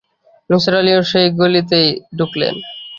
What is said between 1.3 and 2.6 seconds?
গলিতে ঢুকলেন।